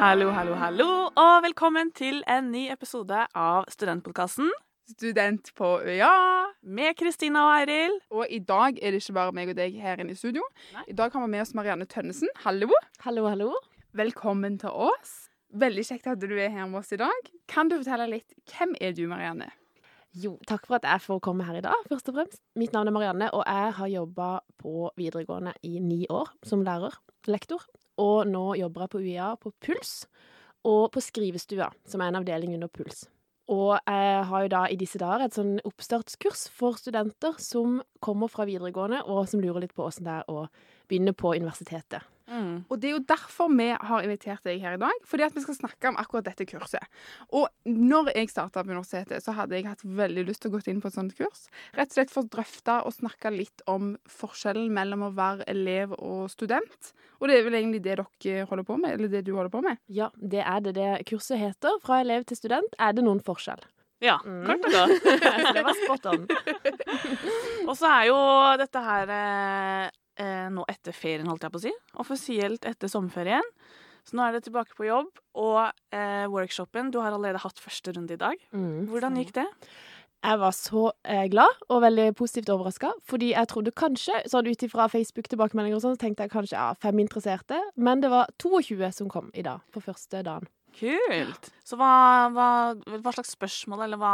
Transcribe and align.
Hallo, 0.00 0.30
hallo, 0.32 0.54
hallo, 0.56 0.84
og 1.12 1.42
velkommen 1.44 1.90
til 1.92 2.22
en 2.24 2.46
ny 2.48 2.62
episode 2.72 3.18
av 3.36 3.66
Studentpodkasten 3.68 4.46
Student 4.88 5.50
på 5.58 5.74
øya. 5.84 6.08
med 6.62 6.96
Kristina 6.96 7.42
og 7.44 7.50
Eiril. 7.58 7.98
Og 8.10 8.24
i 8.30 8.38
dag 8.38 8.78
er 8.80 8.94
det 8.94 9.02
ikke 9.02 9.12
bare 9.12 9.34
meg 9.36 9.52
og 9.52 9.58
deg 9.58 9.76
her 9.76 10.00
inne 10.00 10.12
i 10.12 10.16
studio. 10.16 10.40
Nei. 10.72 10.84
I 10.88 10.96
dag 10.96 11.12
har 11.12 11.20
vi 11.20 11.30
med 11.34 11.42
oss 11.42 11.52
Marianne 11.52 11.84
Tønnesen. 11.84 12.32
Hallo. 12.46 12.70
Hallo, 13.04 13.26
hallo. 13.28 13.50
Velkommen 13.92 14.56
til 14.58 14.72
oss. 14.72 15.28
Veldig 15.52 15.84
kjekt 15.84 16.08
at 16.08 16.24
du 16.24 16.32
er 16.32 16.48
her 16.48 16.64
med 16.64 16.80
oss 16.80 16.92
i 16.96 16.96
dag. 16.96 17.28
Kan 17.46 17.68
du 17.68 17.76
fortelle 17.76 18.08
litt 18.08 18.32
hvem 18.54 18.72
er 18.80 18.96
du, 18.96 19.04
Marianne? 19.06 19.50
Jo, 20.16 20.38
takk 20.48 20.64
for 20.64 20.80
at 20.80 20.88
jeg 20.88 21.04
får 21.04 21.20
komme 21.20 21.44
her 21.44 21.60
i 21.60 21.66
dag, 21.68 21.76
først 21.92 22.08
og 22.08 22.16
fremst. 22.16 22.40
Mitt 22.56 22.72
navn 22.72 22.88
er 22.88 22.96
Marianne, 22.96 23.28
og 23.36 23.44
jeg 23.44 23.76
har 23.76 23.92
jobba 23.98 24.30
på 24.64 24.88
videregående 24.96 25.52
i 25.62 25.76
ni 25.78 26.06
år 26.08 26.32
som 26.42 26.64
lærer, 26.64 26.96
lektor. 27.28 27.68
Og 28.00 28.28
nå 28.28 28.44
jobber 28.58 28.86
jeg 28.86 28.92
på 28.92 29.04
UiA 29.04 29.30
på 29.40 29.52
Puls, 29.60 29.94
og 30.66 30.90
på 30.94 31.02
Skrivestua, 31.04 31.70
som 31.88 32.02
er 32.02 32.10
en 32.10 32.20
avdeling 32.20 32.54
under 32.56 32.68
Puls. 32.72 33.06
Og 33.50 33.72
jeg 33.82 34.24
har 34.30 34.44
jo 34.44 34.50
da 34.52 34.60
i 34.70 34.78
disse 34.78 35.00
dager 35.00 35.24
et 35.26 35.34
sånn 35.34 35.56
oppstartskurs 35.66 36.44
for 36.54 36.78
studenter 36.78 37.34
som 37.42 37.80
kommer 38.04 38.30
fra 38.30 38.46
videregående, 38.46 39.02
og 39.10 39.26
som 39.30 39.42
lurer 39.42 39.64
litt 39.64 39.74
på 39.74 39.88
åssen 39.88 40.06
det 40.06 40.20
er 40.20 40.30
å 40.30 40.44
begynne 40.90 41.16
på 41.16 41.34
universitetet. 41.34 42.06
Mm. 42.30 42.64
Og 42.70 42.78
det 42.80 42.88
er 42.88 42.92
jo 42.94 43.02
derfor 43.10 43.48
vi 43.50 43.66
har 43.74 44.04
invitert 44.06 44.44
deg 44.46 44.60
her 44.62 44.76
i 44.76 44.80
dag, 44.80 45.00
fordi 45.10 45.24
at 45.26 45.34
vi 45.34 45.42
skal 45.42 45.56
snakke 45.58 45.90
om 45.90 45.96
akkurat 45.98 46.28
dette 46.30 46.46
kurset. 46.46 46.84
Og 47.34 47.48
når 47.66 48.12
jeg 48.14 48.30
starta 48.30 48.62
på 48.62 48.70
universitetet, 48.70 49.22
så 49.24 49.34
hadde 49.34 49.56
jeg 49.58 49.66
hatt 49.66 49.82
veldig 49.84 50.24
lyst 50.28 50.42
til 50.44 50.52
å 50.52 50.54
gå 50.54 50.62
inn 50.70 50.80
på 50.80 50.88
et 50.92 50.94
sånt 50.94 51.16
kurs. 51.18 51.48
Rett 51.74 51.90
og 51.90 51.98
slett 51.98 52.14
for 52.14 52.22
å 52.22 52.30
drøfte 52.36 52.76
og 52.86 52.94
snakke 52.94 53.32
litt 53.34 53.64
om 53.66 53.96
forskjellen 54.08 54.70
mellom 54.72 55.08
å 55.08 55.12
være 55.18 55.44
elev 55.50 55.92
og 55.98 56.30
student. 56.30 56.92
Og 57.20 57.28
det 57.28 57.36
er 57.40 57.44
vel 57.48 57.58
egentlig 57.58 57.82
det 57.84 57.98
dere 57.98 58.46
holder 58.48 58.64
på 58.70 58.78
med, 58.80 58.94
eller 58.94 59.08
det 59.12 59.24
du 59.26 59.34
holder 59.34 59.50
på 59.52 59.60
med. 59.66 59.76
Ja, 59.92 60.08
det 60.16 60.40
er 60.46 60.60
det 60.64 60.76
det 60.78 60.92
kurset 61.10 61.36
heter. 61.42 61.76
Fra 61.84 61.98
elev 62.00 62.24
til 62.30 62.38
student 62.38 62.78
er 62.78 62.94
det 62.96 63.04
noen 63.04 63.20
forskjell. 63.26 63.60
Ja, 64.00 64.14
Mm. 64.24 64.46
kort 64.46 64.62
og 64.64 64.72
godt. 64.72 65.02
Det 65.52 65.62
var 65.66 65.74
spot 65.76 66.06
on. 66.08 66.22
Og 67.68 67.74
så 67.76 67.84
er 67.90 68.06
jo 68.08 68.16
dette 68.62 68.80
her 68.80 69.90
eh, 70.20 70.48
nå 70.52 70.66
etter 70.70 70.96
ferien, 70.96 71.28
holdt 71.30 71.46
jeg 71.46 71.54
på 71.54 71.60
å 71.60 71.64
si. 71.64 71.72
Offisielt 72.02 72.66
etter 72.68 72.92
sommerferien. 72.92 73.46
Så 74.08 74.16
nå 74.16 74.24
er 74.24 74.36
det 74.36 74.44
tilbake 74.46 74.76
på 74.76 74.88
jobb. 74.88 75.08
Og 75.40 75.62
eh, 75.94 76.26
workshopen, 76.32 76.92
du 76.92 77.00
har 77.02 77.14
allerede 77.14 77.42
hatt 77.42 77.60
første 77.62 77.94
runde 77.96 78.16
i 78.16 78.20
dag. 78.20 78.40
Mm, 78.52 78.86
Hvordan 78.90 79.18
gikk 79.20 79.34
det? 79.40 79.48
Jeg 80.20 80.36
var 80.36 80.52
så 80.52 80.90
eh, 81.08 81.26
glad 81.32 81.62
og 81.72 81.80
veldig 81.80 82.10
positivt 82.18 82.50
overraska, 82.52 82.90
fordi 83.08 83.30
jeg 83.32 83.48
trodde 83.48 83.72
kanskje, 83.72 84.18
sånn 84.28 84.50
ut 84.50 84.64
ifra 84.66 84.84
Facebook-tilbakemeldinger 84.92 85.78
og 85.78 85.84
sånn, 85.86 85.96
så 85.96 86.02
tenkte 86.02 86.26
jeg 86.26 86.32
kanskje 86.34 86.58
ja, 86.58 86.66
fem 86.82 87.00
interesserte, 87.00 87.56
men 87.80 88.02
det 88.04 88.10
var 88.12 88.28
22 88.36 88.90
som 88.98 89.08
kom 89.08 89.30
i 89.32 89.44
dag, 89.46 89.64
på 89.72 89.80
første 89.80 90.20
dagen. 90.26 90.50
Kult. 90.76 91.48
Så 91.66 91.76
hva, 91.78 91.92
hva, 92.34 92.48
hva 92.74 93.12
slags 93.14 93.34
spørsmål, 93.36 93.84
eller 93.86 94.00
hva, 94.00 94.12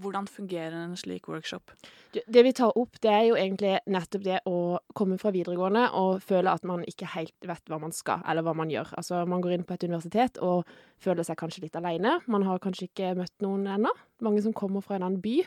hvordan 0.00 0.28
fungerer 0.30 0.76
en 0.78 0.96
slik 0.98 1.28
workshop? 1.28 1.72
Det 2.14 2.44
vi 2.46 2.52
tar 2.54 2.76
opp, 2.78 3.00
det 3.02 3.10
er 3.10 3.24
jo 3.26 3.38
egentlig 3.38 3.74
nettopp 3.90 4.24
det 4.24 4.40
å 4.48 4.78
komme 4.96 5.18
fra 5.20 5.32
videregående 5.34 5.88
og 5.98 6.22
føle 6.24 6.52
at 6.52 6.66
man 6.68 6.84
ikke 6.88 7.08
helt 7.16 7.48
vet 7.48 7.72
hva 7.72 7.80
man 7.82 7.94
skal, 7.96 8.22
eller 8.30 8.46
hva 8.46 8.54
man 8.56 8.70
gjør. 8.72 8.92
Altså, 9.00 9.24
man 9.28 9.42
går 9.44 9.56
inn 9.56 9.66
på 9.66 9.74
et 9.76 9.86
universitet 9.88 10.38
og 10.44 10.68
føler 11.02 11.26
seg 11.26 11.40
kanskje 11.40 11.64
litt 11.66 11.80
aleine. 11.80 12.20
Man 12.30 12.46
har 12.46 12.62
kanskje 12.62 12.88
ikke 12.90 13.16
møtt 13.18 13.34
noen 13.44 13.66
ennå. 13.74 13.92
Mange 14.24 14.44
som 14.44 14.54
kommer 14.56 14.84
fra 14.84 14.96
en 14.98 15.08
annen 15.08 15.24
by. 15.24 15.40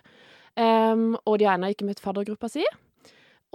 Um, 0.58 1.14
og 1.24 1.38
de 1.40 1.48
har 1.48 1.58
ennå 1.58 1.72
ikke 1.72 1.88
møtt 1.88 2.04
faddergruppa 2.04 2.50
si. 2.52 2.66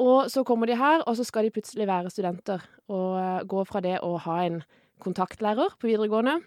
Og 0.00 0.30
så 0.32 0.42
kommer 0.48 0.70
de 0.70 0.78
her, 0.80 1.02
og 1.06 1.18
så 1.18 1.26
skal 1.28 1.44
de 1.44 1.52
plutselig 1.54 1.86
være 1.86 2.10
studenter. 2.10 2.62
Og 2.88 3.18
eh, 3.20 3.42
gå 3.44 3.64
fra 3.68 3.82
det 3.84 3.98
å 4.00 4.14
ha 4.24 4.38
en 4.46 4.62
kontaktlærer 5.02 5.74
på 5.80 5.90
videregående, 5.90 6.38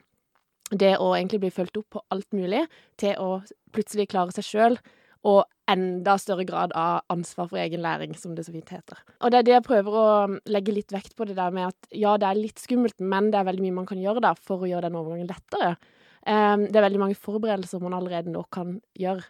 det 0.77 0.95
å 1.01 1.13
egentlig 1.15 1.41
bli 1.45 1.53
fulgt 1.53 1.79
opp 1.79 1.97
på 1.97 2.03
alt 2.13 2.27
mulig, 2.35 2.65
til 3.01 3.17
å 3.21 3.41
plutselig 3.75 4.09
klare 4.11 4.35
seg 4.35 4.47
sjøl, 4.47 4.79
og 5.25 5.45
enda 5.71 6.13
større 6.21 6.45
grad 6.45 6.73
av 6.77 7.01
ansvar 7.09 7.47
for 7.49 7.57
egen 7.57 7.81
læring, 7.81 8.13
som 8.17 8.35
det 8.37 8.45
så 8.45 8.53
fint 8.53 8.69
heter. 8.69 8.99
Og 9.25 9.33
det 9.33 9.39
er 9.39 9.47
det 9.47 9.55
jeg 9.55 9.65
prøver 9.65 9.97
å 9.97 10.09
legge 10.53 10.75
litt 10.75 10.93
vekt 10.93 11.15
på, 11.17 11.25
det 11.25 11.37
der 11.39 11.53
med 11.55 11.71
at 11.71 11.89
ja, 11.97 12.13
det 12.21 12.29
er 12.29 12.37
litt 12.37 12.61
skummelt, 12.61 12.99
men 13.01 13.31
det 13.33 13.39
er 13.39 13.47
veldig 13.49 13.65
mye 13.65 13.79
man 13.79 13.89
kan 13.89 14.01
gjøre 14.01 14.21
da, 14.27 14.35
for 14.37 14.61
å 14.61 14.69
gjøre 14.69 14.85
den 14.85 14.99
overgangen 14.99 15.31
lettere. 15.31 15.73
Um, 16.25 16.67
det 16.69 16.77
er 16.77 16.85
veldig 16.85 17.01
mange 17.01 17.17
forberedelser 17.17 17.81
man 17.81 17.97
allerede 17.97 18.33
nå 18.33 18.45
kan 18.53 18.79
gjøre 18.97 19.25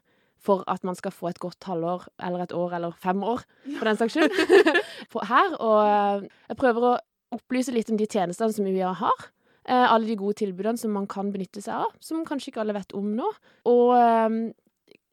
for 0.46 0.64
at 0.70 0.84
man 0.86 0.98
skal 0.98 1.14
få 1.16 1.32
et 1.32 1.40
godt 1.42 1.66
halvår, 1.68 2.06
eller 2.24 2.44
et 2.44 2.54
år, 2.54 2.76
eller 2.78 2.98
fem 3.02 3.24
år, 3.26 3.44
for 3.78 3.90
den 3.90 3.98
saks 4.00 4.14
skyld, 4.14 4.36
her. 5.32 5.56
Og 5.58 5.80
eh, 5.82 6.28
jeg 6.52 6.60
prøver 6.60 6.86
å 6.86 6.92
opplyse 7.36 7.74
litt 7.74 7.90
om 7.90 7.98
de 7.98 8.06
tjenestene 8.06 8.54
som 8.54 8.68
UiA 8.68 8.92
har. 9.00 9.26
Eh, 9.66 9.88
alle 9.92 10.06
de 10.06 10.18
gode 10.20 10.38
tilbudene 10.44 10.78
som 10.78 10.94
man 10.94 11.08
kan 11.10 11.32
benytte 11.34 11.64
seg 11.64 11.88
av, 11.88 11.94
som 12.04 12.26
kanskje 12.28 12.52
ikke 12.52 12.62
alle 12.62 12.76
vet 12.78 12.94
om 12.98 13.12
nå. 13.18 13.30
Og 13.72 13.94
eh, 13.98 14.40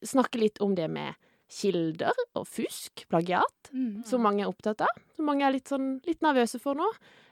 snakke 0.05 0.43
litt 0.43 0.61
om 0.65 0.77
det 0.77 0.89
med 0.93 1.17
kilder 1.53 2.17
og 2.39 2.47
fusk, 2.49 3.05
plagiat, 3.13 3.71
som 4.09 4.23
mange 4.25 4.45
er 4.45 4.49
opptatt 4.49 4.85
av. 4.87 5.01
Som 5.17 5.29
mange 5.29 5.45
er 5.45 5.53
litt, 5.53 5.69
sånn, 5.69 5.99
litt 6.09 6.25
nervøse 6.25 6.61
for 6.63 6.79
nå. 6.79 6.87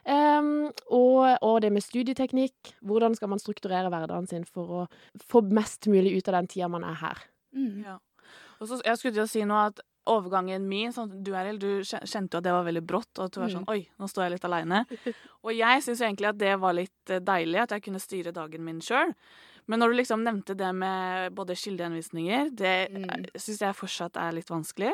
Um, 0.05 0.69
og, 0.93 1.25
og 1.45 1.55
det 1.63 1.71
med 1.73 1.85
studieteknikk. 1.85 2.75
Hvordan 2.85 3.17
skal 3.17 3.31
man 3.33 3.41
strukturere 3.41 3.89
hverdagen 3.89 4.29
sin 4.29 4.45
for 4.45 4.83
å 4.83 4.85
få 5.29 5.43
mest 5.49 5.89
mulig 5.89 6.13
ut 6.17 6.29
av 6.29 6.39
den 6.39 6.49
tida 6.53 6.69
man 6.71 6.85
er 6.87 6.97
her. 7.01 7.23
Mm. 7.57 7.81
Ja. 7.85 7.97
Og 8.61 8.69
så, 8.69 8.77
jeg 8.85 9.01
skulle 9.01 9.17
til 9.17 9.25
å 9.25 9.29
si 9.29 9.45
noe 9.47 9.67
at 9.71 9.81
overgangen 10.09 10.63
min 10.67 10.91
sånn, 10.93 11.11
Du 11.23 11.33
Eril, 11.37 11.59
du 11.61 11.81
kjente 11.83 12.33
jo 12.33 12.39
at 12.41 12.43
det 12.43 12.51
var 12.55 12.65
veldig 12.65 12.81
brått, 12.87 13.11
og 13.19 13.25
at 13.25 13.33
du 13.35 13.39
var 13.41 13.49
sånn 13.53 13.67
Oi, 13.69 13.87
nå 13.99 14.07
står 14.09 14.23
jeg 14.25 14.31
litt 14.35 14.45
aleine. 14.49 14.85
Og 15.45 15.53
jeg 15.53 15.81
syns 15.85 16.01
egentlig 16.01 16.29
at 16.29 16.37
det 16.41 16.55
var 16.59 16.73
litt 16.73 17.09
eh, 17.13 17.19
deilig, 17.19 17.59
at 17.61 17.71
jeg 17.75 17.83
kunne 17.85 17.99
styre 18.01 18.31
dagen 18.33 18.63
min 18.65 18.81
sjøl. 18.81 19.13
Men 19.69 19.79
når 19.79 19.91
du 19.91 19.97
liksom 19.99 20.23
nevnte 20.25 20.55
det 20.57 20.71
med 20.75 21.33
både 21.37 21.55
kildehenvisninger, 21.55 22.49
det 22.57 22.89
Mm. 22.91 23.25
syns 23.37 23.61
jeg 23.61 23.75
fortsatt 23.77 24.17
er 24.17 24.31
litt 24.33 24.49
vanskelig. 24.49 24.91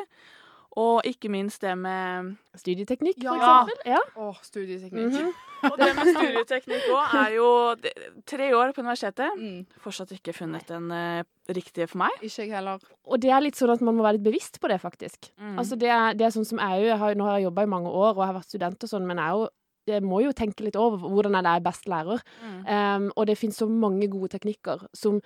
Og 0.76 1.02
ikke 1.08 1.30
minst 1.32 1.62
det 1.64 1.72
med 1.78 2.36
Studieteknikk, 2.54 3.22
Ja. 3.24 3.32
for 3.32 3.40
eksempel. 3.40 3.78
Ja. 3.86 4.00
Åh, 4.16 4.36
studieteknikk. 4.42 5.12
Mhm. 5.12 5.32
Og 5.64 5.78
det 5.78 5.88
med 5.96 6.06
studieteknikk 6.14 6.84
òg 6.94 7.14
er 7.18 7.32
jo 7.34 7.74
det, 7.82 7.92
Tre 8.26 8.50
år 8.54 8.72
på 8.72 8.82
universitetet. 8.84 9.32
Mm. 9.38 9.66
Fortsatt 9.82 10.12
ikke 10.14 10.34
funnet 10.36 10.68
den 10.68 10.90
uh, 10.92 11.22
riktige 11.50 11.88
for 11.88 11.98
meg. 12.04 12.10
Ikke 12.22 12.44
jeg 12.44 12.52
heller. 12.52 12.78
Og 13.08 13.18
det 13.20 13.30
er 13.30 13.40
litt 13.42 13.56
sånn 13.58 13.72
at 13.74 13.80
man 13.82 13.96
må 13.96 14.04
være 14.06 14.18
litt 14.18 14.28
bevisst 14.28 14.60
på 14.60 14.68
det, 14.68 14.78
faktisk. 14.80 15.32
Mm. 15.40 15.56
Altså 15.58 15.78
det 15.80 15.88
er, 15.90 16.12
det 16.14 16.26
er 16.28 16.30
sånn 16.36 16.46
som 16.46 16.58
jeg 16.62 16.84
jo, 16.84 16.92
jeg 16.92 16.98
har, 16.98 17.14
Nå 17.18 17.24
har 17.24 17.38
jeg 17.38 17.48
jobba 17.48 17.64
i 17.64 17.72
mange 17.74 17.90
år 17.90 18.12
og 18.12 18.22
jeg 18.22 18.26
har 18.30 18.38
vært 18.38 18.52
student 18.52 18.84
og 18.84 18.92
sånn, 18.92 19.06
men 19.08 19.18
jeg, 19.18 19.26
er 19.26 19.30
jo, 19.40 19.48
jeg 19.88 20.02
må 20.04 20.20
jo 20.22 20.32
tenke 20.36 20.62
litt 20.68 20.76
over 20.76 20.98
hvordan 21.08 21.34
er 21.34 21.42
det 21.42 21.56
jeg 21.56 21.62
er 21.64 21.66
best 21.70 21.88
lærer. 21.88 22.22
Mm. 22.44 22.58
Um, 22.68 23.10
og 23.16 23.26
det 23.26 23.38
finnes 23.40 23.58
så 23.58 23.66
mange 23.66 24.06
gode 24.12 24.30
teknikker 24.36 24.86
som 24.94 25.18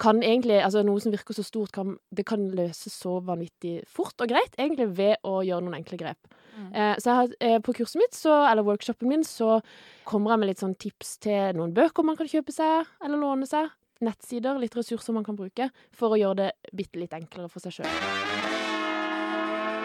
kan 0.00 0.22
egentlig 0.22 0.58
Altså 0.64 0.82
noe 0.86 1.02
som 1.02 1.12
virker 1.14 1.36
så 1.36 1.44
stort, 1.46 1.72
kan, 1.74 1.96
det 2.10 2.26
kan 2.26 2.48
løses 2.54 2.96
så 2.98 3.18
vanvittig 3.24 3.82
fort 3.90 4.18
og 4.20 4.32
greit, 4.32 4.56
egentlig 4.58 4.88
ved 4.98 5.22
å 5.26 5.40
gjøre 5.46 5.66
noen 5.66 5.78
enkle 5.78 5.98
grep. 6.00 6.34
Mm. 6.54 6.68
Eh, 6.70 6.94
så 7.02 7.18
har, 7.18 7.34
eh, 7.40 7.58
på 7.62 7.74
kurset 7.78 8.00
mitt, 8.02 8.14
så, 8.14 8.34
eller 8.50 8.66
workshopen 8.66 9.10
min, 9.10 9.24
så 9.26 9.60
kommer 10.08 10.34
jeg 10.34 10.42
med 10.42 10.50
litt 10.52 10.62
sånn 10.62 10.78
tips 10.78 11.18
til 11.26 11.58
noen 11.58 11.74
bøker 11.74 12.06
man 12.06 12.18
kan 12.18 12.30
kjøpe 12.30 12.54
seg, 12.54 12.90
eller 13.04 13.22
låne 13.22 13.48
seg. 13.50 13.70
Nettsider, 14.04 14.58
litt 14.58 14.74
ressurser 14.76 15.14
man 15.14 15.26
kan 15.26 15.38
bruke, 15.38 15.70
for 15.94 16.14
å 16.14 16.20
gjøre 16.20 16.42
det 16.42 16.74
bitte 16.74 17.00
litt 17.00 17.14
enklere 17.14 17.50
for 17.52 17.62
seg 17.62 17.78
sjøl. 17.78 18.43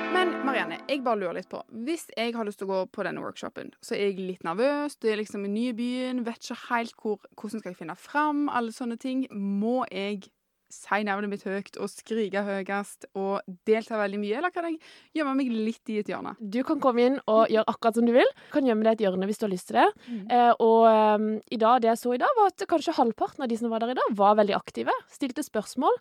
Men 0.10 0.32
Marianne, 0.42 0.80
jeg 0.90 1.04
bare 1.06 1.20
lurer 1.22 1.38
litt 1.38 1.50
på. 1.52 1.60
Hvis 1.86 2.08
jeg 2.18 2.34
har 2.34 2.48
lyst 2.48 2.60
til 2.62 2.70
å 2.70 2.72
gå 2.72 2.80
på 2.96 3.06
denne 3.06 3.22
workshopen, 3.22 3.70
så 3.86 3.94
er 3.94 4.10
jeg 4.10 4.24
litt 4.24 4.46
nervøs. 4.48 4.98
Det 4.98 5.14
er 5.14 5.22
liksom 5.22 5.46
i 5.46 5.52
nye 5.54 5.76
byen, 5.78 6.24
vet 6.26 6.42
ikke 6.42 6.58
helt 6.70 6.98
hvor, 6.98 7.20
hvordan 7.38 7.62
skal 7.62 7.74
jeg 7.74 7.80
finne 7.84 7.96
fram, 8.00 8.48
alle 8.50 8.74
sånne 8.74 8.98
ting. 9.02 9.28
Må 9.30 9.84
jeg 9.94 10.32
si 10.70 11.02
navnet 11.06 11.32
mitt 11.32 11.44
høyt 11.46 11.78
og 11.82 11.90
skrike 11.92 12.44
høyest 12.46 13.08
og 13.18 13.46
delta 13.68 13.98
veldig 14.00 14.20
mye, 14.22 14.38
eller 14.38 14.54
kan 14.54 14.68
jeg 14.70 14.78
gjemme 15.18 15.36
meg 15.40 15.52
litt 15.54 15.92
i 15.92 16.00
et 16.02 16.10
hjørne? 16.12 16.36
Du 16.40 16.62
kan 16.66 16.82
komme 16.82 17.06
inn 17.06 17.18
og 17.26 17.50
gjøre 17.52 17.70
akkurat 17.74 18.00
som 18.00 18.10
du 18.10 18.14
vil. 18.16 18.34
Du 18.50 18.54
Kan 18.58 18.70
gjemme 18.70 18.86
deg 18.86 18.94
i 18.94 19.00
et 19.00 19.06
hjørne 19.08 19.30
hvis 19.30 19.42
du 19.42 19.48
har 19.48 19.54
lyst 19.54 19.70
til 19.72 19.80
det. 19.82 19.88
Mm. 20.08 20.24
Eh, 20.36 20.52
og 20.66 20.82
um, 20.90 21.30
i 21.50 21.62
dag, 21.62 21.82
det 21.82 21.92
jeg 21.92 22.02
så 22.04 22.16
i 22.16 22.22
dag, 22.22 22.34
var 22.38 22.54
at 22.54 22.66
kanskje 22.70 22.98
halvparten 22.98 23.46
av 23.46 23.52
de 23.52 23.60
som 23.60 23.74
var 23.74 23.86
der 23.86 23.96
i 23.96 24.00
dag, 24.00 24.18
var 24.18 24.38
veldig 24.42 24.58
aktive. 24.58 24.96
Stilte 25.14 25.46
spørsmål. 25.46 25.98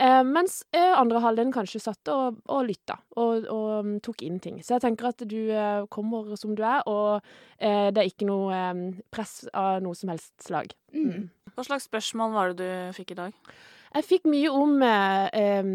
Eh, 0.00 0.22
mens 0.24 0.62
eh, 0.72 0.94
andre 0.96 1.20
halvdelen 1.20 1.52
kanskje 1.52 1.82
satt 1.84 2.08
og, 2.12 2.38
og 2.48 2.62
lytta 2.64 2.96
og, 3.20 3.46
og 3.52 3.72
mm, 3.84 3.96
tok 4.06 4.24
inn 4.24 4.38
ting. 4.40 4.60
Så 4.64 4.76
jeg 4.76 4.86
tenker 4.86 5.10
at 5.10 5.24
du 5.28 5.38
eh, 5.52 5.82
kommer 5.92 6.32
som 6.40 6.54
du 6.56 6.64
er, 6.64 6.80
og 6.88 7.20
eh, 7.58 7.90
det 7.92 8.00
er 8.00 8.08
ikke 8.08 8.28
noe 8.28 8.60
press 9.12 9.42
av 9.52 9.82
noe 9.84 9.98
som 9.98 10.12
helst 10.14 10.32
slag. 10.46 10.72
Mm. 10.96 11.28
Hva 11.52 11.66
slags 11.66 11.90
spørsmål 11.90 12.32
var 12.36 12.54
det 12.54 12.64
du 12.64 12.96
fikk 12.96 13.12
i 13.12 13.20
dag? 13.26 13.52
Jeg 13.90 14.06
fikk 14.06 14.28
mye 14.30 14.54
om 14.54 14.80
eh, 14.86 15.70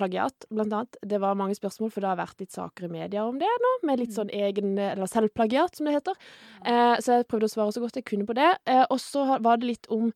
plagiat, 0.00 0.46
blant 0.50 0.72
annet. 0.72 0.98
Det 1.06 1.20
var 1.22 1.38
mange 1.38 1.54
spørsmål, 1.54 1.92
for 1.92 2.02
det 2.02 2.10
har 2.10 2.20
vært 2.20 2.42
litt 2.42 2.54
saker 2.54 2.88
i 2.88 2.92
media 2.92 3.24
om 3.28 3.38
det 3.40 3.50
nå, 3.64 3.72
med 3.86 4.02
litt 4.02 4.14
sånn 4.16 4.32
egen 4.32 4.74
Eller 4.80 5.10
selvplagiat, 5.10 5.76
som 5.76 5.88
det 5.88 5.96
heter. 5.98 6.18
Eh, 6.66 6.94
så 6.98 7.20
jeg 7.20 7.28
prøvde 7.30 7.50
å 7.50 7.54
svare 7.54 7.74
så 7.74 7.82
godt 7.84 7.98
jeg 8.00 8.08
kunne 8.08 8.28
på 8.28 8.36
det. 8.38 8.50
Eh, 8.66 8.84
og 8.88 8.98
så 9.02 9.26
var 9.44 9.60
det 9.60 9.70
litt 9.70 9.90
om 9.92 10.10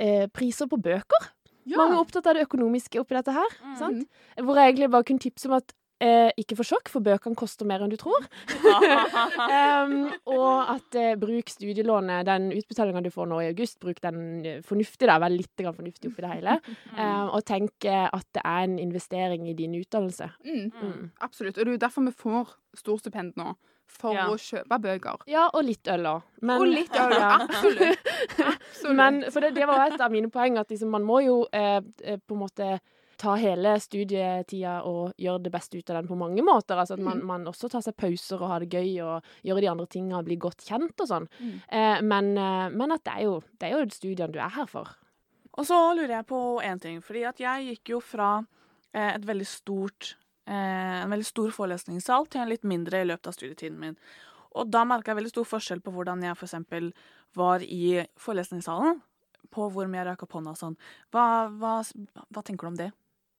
eh, 0.00 0.26
priser 0.34 0.70
på 0.70 0.80
bøker. 0.80 1.30
Mange 1.76 1.98
er 1.98 2.00
opptatt 2.00 2.30
av 2.30 2.38
det 2.38 2.46
økonomiske 2.48 3.02
oppi 3.02 3.18
dette 3.18 3.34
her. 3.34 3.58
Mm. 3.64 3.74
sant? 3.80 4.24
Hvor 4.40 4.56
jeg 4.56 4.72
egentlig 4.72 4.90
bare 4.94 5.06
kunne 5.08 5.22
tipse 5.22 5.50
om 5.50 5.58
at 5.58 5.74
eh, 6.04 6.30
ikke 6.40 6.58
få 6.58 6.66
sjokk, 6.66 6.90
for 6.92 7.04
bøkene 7.04 7.38
koster 7.38 7.68
mer 7.68 7.82
enn 7.84 7.92
du 7.92 7.98
tror. 8.00 8.26
um, 9.54 9.96
og 10.30 10.72
at 10.74 10.98
eh, 10.98 11.14
bruk 11.20 11.50
studielånet, 11.52 12.26
den 12.28 12.50
utbetalinga 12.56 13.02
du 13.04 13.10
får 13.14 13.30
nå 13.30 13.40
i 13.42 13.50
august, 13.52 13.78
bruk 13.82 14.00
den 14.04 14.20
eh, 14.46 14.60
fornuftig, 14.66 15.08
da. 15.10 15.18
Vær 15.22 15.34
litt 15.34 15.54
grann 15.58 15.76
fornuftig 15.76 16.12
oppi 16.12 16.24
det 16.24 16.34
hele. 16.36 16.58
Um, 16.94 17.32
og 17.36 17.42
tenk 17.48 17.88
at 17.88 18.28
det 18.36 18.44
er 18.44 18.68
en 18.68 18.78
investering 18.82 19.48
i 19.50 19.56
din 19.58 19.76
utdannelse. 19.78 20.30
Mm. 20.46 20.68
Mm. 20.70 21.10
Absolutt. 21.24 21.56
Og 21.56 21.64
det 21.64 21.72
er 21.72 21.78
jo 21.78 21.86
derfor 21.88 22.06
vi 22.08 22.14
får 22.26 22.54
storstipend 22.78 23.38
nå. 23.40 23.56
For 23.88 24.12
Ja. 24.14 24.26
å 24.28 24.36
kjøpe 24.38 24.78
bøker. 24.80 25.16
Ja, 25.26 25.48
og 25.52 25.64
litt 25.64 25.88
øl 25.88 26.04
òg. 26.06 26.22
og 26.44 26.66
litt 26.68 26.92
øl. 26.94 27.10
Ja. 27.16 27.38
Absolutt. 27.48 27.98
Absolutt. 28.38 28.96
Men 28.96 29.24
for 29.32 29.40
det, 29.40 29.54
det 29.56 29.66
var 29.66 29.86
et 29.88 30.00
av 30.00 30.12
mine 30.12 30.30
poeng, 30.30 30.58
at 30.60 30.68
liksom, 30.70 30.90
man 30.90 31.02
må 31.08 31.22
jo 31.24 31.46
eh, 31.52 31.80
eh, 32.04 32.18
på 32.20 32.34
en 32.36 32.42
måte 32.44 32.78
ta 33.18 33.32
hele 33.34 33.72
studietida 33.80 34.76
og 34.86 35.14
gjøre 35.18 35.42
det 35.42 35.50
beste 35.50 35.78
ut 35.80 35.90
av 35.90 35.96
den 35.98 36.06
på 36.06 36.14
mange 36.20 36.44
måter. 36.46 36.78
Altså 36.78 36.94
at 36.94 37.00
man, 37.02 37.18
Mm. 37.18 37.26
man 37.26 37.46
også 37.50 37.68
tar 37.72 37.80
seg 37.82 37.96
pauser 37.96 38.40
og 38.40 38.48
har 38.52 38.60
det 38.60 38.70
gøy 38.70 39.00
og 39.02 39.24
gjøre 39.42 39.60
de 39.64 39.70
andre 39.72 39.86
tinga 39.90 40.18
og 40.20 40.24
bli 40.28 40.36
godt 40.36 40.62
kjent 40.68 41.00
og 41.00 41.08
sånn. 41.10 41.26
Mm. 41.40 41.56
Eh, 41.68 42.00
men, 42.02 42.30
eh, 42.38 42.68
men 42.70 42.92
at 42.92 43.02
det 43.02 43.14
er 43.16 43.22
jo 43.24 43.40
det 43.58 43.72
er 43.72 43.74
jo 43.80 43.88
studiene 43.90 44.32
du 44.32 44.38
er 44.38 44.48
her 44.54 44.66
for. 44.66 44.86
Og 45.58 45.66
så 45.66 45.74
lurer 45.96 46.20
jeg 46.20 46.26
på 46.26 46.62
én 46.62 46.78
ting. 46.80 47.00
Fordi 47.02 47.24
at 47.26 47.38
jeg 47.42 47.66
gikk 47.72 47.88
jo 47.96 48.00
fra 48.00 48.46
eh, 48.94 49.14
et 49.16 49.26
veldig 49.26 49.46
stort 49.46 50.14
en 50.54 51.12
veldig 51.12 51.28
stor 51.28 51.52
forelesningssal 51.54 52.28
til 52.32 52.42
en 52.42 52.50
litt 52.52 52.64
mindre 52.68 53.02
i 53.02 53.08
løpet 53.08 53.30
av 53.30 53.36
studietiden 53.36 53.78
min. 53.80 53.98
Og 54.56 54.70
da 54.72 54.84
merka 54.88 55.12
jeg 55.12 55.20
veldig 55.20 55.34
stor 55.34 55.48
forskjell 55.48 55.82
på 55.84 55.92
hvordan 55.94 56.24
jeg 56.24 56.36
f.eks. 56.38 56.54
var 57.36 57.64
i 57.64 57.98
forelesningssalen. 58.20 59.02
På 59.52 59.68
hvor 59.72 59.88
mye 59.88 60.02
jeg 60.02 60.08
rakk 60.10 60.24
opp 60.26 60.38
hånda 60.38 60.54
og 60.54 60.60
sånn. 60.60 60.78
Hva, 61.14 61.48
hva, 61.60 61.78
hva 62.28 62.42
tenker 62.44 62.68
du 62.68 62.72
om 62.72 62.80
det? 62.80 62.88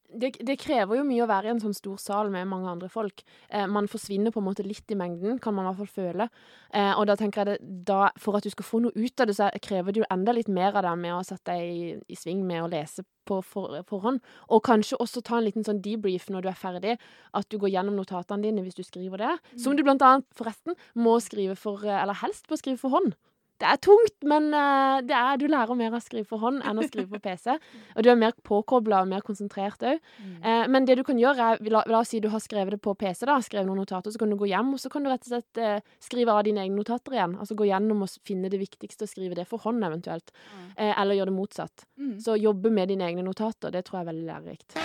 Det, 0.09 0.31
det 0.41 0.56
krever 0.57 0.97
jo 0.97 1.06
mye 1.06 1.21
å 1.21 1.29
være 1.29 1.50
i 1.50 1.51
en 1.53 1.61
sånn 1.61 1.75
stor 1.77 2.00
sal 2.01 2.31
med 2.33 2.47
mange 2.50 2.69
andre 2.71 2.89
folk. 2.89 3.21
Eh, 3.50 3.67
man 3.69 3.89
forsvinner 3.91 4.33
på 4.33 4.41
en 4.41 4.47
måte 4.47 4.65
litt 4.65 4.89
i 4.89 4.97
mengden, 4.97 5.38
kan 5.41 5.53
man 5.53 5.67
i 5.67 5.69
hvert 5.69 5.83
fall 5.83 6.06
føle. 6.06 6.29
Eh, 6.73 6.94
og 6.95 7.06
da 7.09 7.15
tenker 7.19 7.44
jeg 7.44 7.50
det, 7.51 7.75
da, 7.85 8.09
for 8.17 8.39
at 8.39 8.47
du 8.47 8.50
skal 8.50 8.65
få 8.65 8.81
noe 8.81 8.95
ut 8.97 9.21
av 9.21 9.29
det, 9.29 9.38
så 9.38 9.51
krever 9.61 9.94
det 9.94 10.01
jo 10.01 10.09
enda 10.09 10.33
litt 10.33 10.50
mer 10.50 10.73
av 10.73 10.88
deg 10.88 10.97
med 11.03 11.13
å 11.13 11.21
sette 11.27 11.53
deg 11.53 11.69
i, 11.69 11.94
i 12.09 12.17
sving 12.17 12.41
med 12.47 12.65
å 12.65 12.71
lese 12.71 13.06
på 13.29 13.39
for, 13.45 13.77
forhånd. 13.89 14.21
Og 14.50 14.63
kanskje 14.65 14.97
også 14.97 15.21
ta 15.25 15.38
en 15.38 15.45
liten 15.45 15.65
sånn 15.67 15.83
debrief 15.85 16.29
når 16.33 16.45
du 16.45 16.51
er 16.51 16.59
ferdig. 16.59 16.97
At 17.38 17.50
du 17.53 17.59
går 17.61 17.75
gjennom 17.75 18.00
notatene 18.00 18.47
dine 18.47 18.65
hvis 18.65 18.79
du 18.79 18.85
skriver 18.88 19.21
det. 19.21 19.33
Som 19.61 19.77
du 19.77 19.85
blant 19.85 20.03
annet, 20.06 20.25
forresten, 20.38 20.77
må 20.97 21.19
skrive 21.23 21.57
for 21.59 21.85
eh, 21.85 22.01
Eller 22.01 22.17
helst 22.23 22.50
må 22.50 22.57
skrive 22.57 22.81
for 22.81 22.97
hånd. 22.97 23.13
Det 23.59 23.67
er 23.67 23.79
tungt, 23.83 24.15
men 24.23 24.53
eh, 24.56 25.01
det 25.03 25.15
er, 25.15 25.39
du 25.39 25.45
lærer 25.51 25.75
mer 25.75 25.91
av 25.91 26.00
å 26.00 26.03
skrive 26.03 26.27
for 26.29 26.39
hånd 26.39 26.61
enn 26.63 26.79
å 26.79 26.85
skrive 26.88 27.11
på 27.11 27.19
PC. 27.25 27.57
Og 27.97 28.06
du 28.06 28.11
er 28.11 28.19
mer 28.19 28.35
påkobla 28.47 29.01
og 29.03 29.09
mer 29.11 29.25
konsentrert 29.25 29.83
òg. 29.83 30.00
Eh, 30.39 30.63
men 30.71 30.88
det 30.88 30.95
du 31.00 31.03
kan 31.07 31.19
gjøre, 31.19 31.50
er 31.57 31.71
la, 31.73 31.83
la 31.89 32.00
oss 32.00 32.13
si 32.13 32.21
du 32.23 32.29
har 32.31 32.44
skrevet 32.44 32.77
det 32.77 32.81
på 32.85 32.95
PC, 33.00 33.25
da, 33.27 33.35
skrevet 33.44 33.67
noen 33.67 33.81
notater, 33.83 34.15
så 34.15 34.21
kan 34.21 34.31
du 34.31 34.38
gå 34.39 34.47
hjem 34.47 34.71
og 34.77 34.79
så 34.79 34.91
kan 34.94 35.03
du 35.03 35.11
rett 35.11 35.27
og 35.27 35.33
slett 35.33 35.59
eh, 35.59 35.83
skrive 36.03 36.35
av 36.35 36.45
dine 36.47 36.63
egne 36.63 36.79
notater 36.79 37.17
igjen. 37.17 37.35
Altså 37.39 37.57
gå 37.59 37.67
gjennom 37.67 38.07
og 38.07 38.15
finne 38.27 38.51
det 38.51 38.61
viktigste 38.63 39.07
og 39.07 39.11
skrive 39.11 39.35
det 39.39 39.47
for 39.50 39.59
hånd, 39.65 39.83
eventuelt. 39.83 40.31
Eh, 40.77 40.94
eller 40.94 41.19
gjøre 41.19 41.33
det 41.33 41.39
motsatt. 41.41 41.88
Mm. 42.00 42.15
Så 42.23 42.39
jobbe 42.39 42.71
med 42.71 42.94
dine 42.94 43.11
egne 43.11 43.27
notater, 43.27 43.75
det 43.75 43.83
tror 43.88 44.00
jeg 44.00 44.07
er 44.07 44.11
veldig 44.13 44.29
lærerikt. 44.31 44.79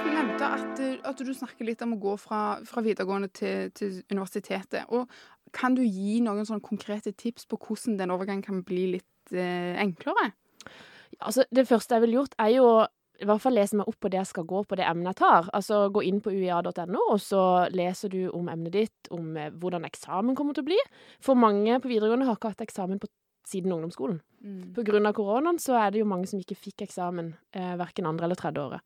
Du 0.00 0.08
nevnte 0.08 0.46
at, 0.46 0.80
eh, 0.80 0.96
at 1.04 1.18
du 1.20 1.32
snakker 1.34 1.66
litt 1.68 1.82
om 1.84 1.94
å 1.94 2.00
gå 2.00 2.14
fra, 2.20 2.40
fra 2.66 2.82
videregående 2.84 3.28
til, 3.36 3.70
til 3.76 3.98
universitetet. 4.10 4.88
Og 4.88 5.10
kan 5.56 5.76
du 5.76 5.82
gi 5.84 6.20
noen 6.24 6.46
sånne 6.48 6.64
konkrete 6.64 7.12
tips 7.16 7.48
på 7.50 7.58
hvordan 7.60 7.98
den 8.00 8.14
overgangen 8.14 8.44
kan 8.46 8.62
bli 8.66 8.86
litt 8.96 9.34
eh, 9.34 9.76
enklere? 9.80 10.30
Altså, 11.20 11.44
det 11.52 11.66
første 11.68 11.96
jeg 11.96 12.06
ville 12.06 12.20
gjort, 12.20 12.36
er 12.40 12.54
jo 12.54 12.66
i 13.20 13.26
hvert 13.28 13.42
fall 13.42 13.56
lese 13.58 13.76
meg 13.76 13.88
opp 13.90 13.98
på 14.00 14.08
det 14.12 14.16
jeg 14.16 14.30
skal 14.30 14.46
gå 14.48 14.62
på 14.64 14.76
det 14.80 14.86
emnet 14.88 15.12
jeg 15.12 15.20
tar. 15.20 15.48
Altså 15.56 15.82
gå 15.92 16.04
inn 16.08 16.22
på 16.24 16.32
uia.no, 16.32 17.02
og 17.12 17.18
så 17.20 17.42
leser 17.74 18.12
du 18.12 18.20
om 18.36 18.48
emnet 18.52 18.76
ditt, 18.76 19.10
om 19.12 19.34
eh, 19.36 19.52
hvordan 19.52 19.84
eksamen 19.88 20.38
kommer 20.38 20.56
til 20.56 20.64
å 20.64 20.70
bli. 20.70 20.78
For 21.24 21.38
mange 21.38 21.80
på 21.82 21.90
videregående 21.92 22.28
har 22.28 22.38
ikke 22.40 22.54
hatt 22.54 22.64
eksamen 22.64 23.02
på 23.02 23.10
siden 23.48 23.72
ungdomsskolen. 23.74 24.20
På 24.74 24.82
grunn 24.86 25.04
av 25.04 25.12
koronaen 25.16 25.58
så 25.60 25.74
er 25.76 25.92
det 25.92 26.00
jo 26.00 26.08
mange 26.08 26.28
som 26.30 26.40
ikke 26.40 26.56
fikk 26.56 26.86
eksamen 26.86 27.34
eh, 27.52 27.74
verken 27.76 28.06
andre 28.08 28.24
eller 28.24 28.38
tredje 28.40 28.62
året. 28.62 28.84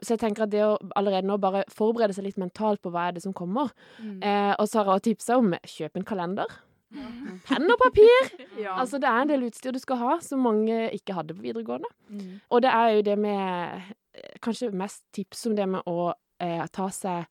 Så 0.00 0.14
jeg 0.14 0.20
tenker 0.20 0.44
at 0.44 0.52
det 0.52 0.60
å 0.66 0.74
allerede 0.98 1.28
nå 1.28 1.38
bare 1.40 1.62
forberede 1.72 2.16
seg 2.16 2.26
litt 2.26 2.40
mentalt 2.40 2.82
på 2.84 2.92
hva 2.92 3.06
er 3.08 3.16
det 3.16 3.24
som 3.24 3.36
kommer. 3.36 3.72
Mm. 4.00 4.18
Eh, 4.20 4.52
og 4.58 4.68
så 4.68 4.80
har 4.80 4.90
jeg 4.90 5.00
også 5.00 5.06
tipsa 5.08 5.38
om 5.40 5.54
kjøp 5.72 5.96
en 5.96 6.08
kalender. 6.12 6.58
Penn 7.48 7.70
og 7.70 7.80
papir! 7.80 8.30
Ja. 8.60 8.74
Altså 8.76 8.98
Det 9.00 9.08
er 9.08 9.22
en 9.22 9.30
del 9.30 9.46
utstyr 9.46 9.72
du 9.72 9.80
skal 9.80 9.96
ha 9.96 10.16
som 10.20 10.42
mange 10.44 10.90
ikke 10.92 11.14
hadde 11.16 11.32
på 11.32 11.46
videregående. 11.46 11.88
Mm. 12.12 12.40
Og 12.52 12.60
det 12.60 12.72
er 12.76 12.88
jo 12.92 13.04
det 13.06 13.14
med 13.16 13.78
eh, 14.12 14.34
Kanskje 14.44 14.68
mest 14.76 15.06
tips 15.16 15.46
om 15.48 15.54
det 15.56 15.68
med 15.70 15.86
å 15.88 16.10
eh, 16.42 16.66
ta 16.68 16.90
seg 16.92 17.24